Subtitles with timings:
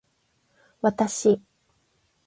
[0.85, 1.35] 私